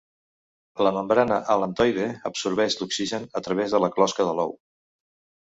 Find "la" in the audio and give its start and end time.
0.87-0.91, 3.87-3.93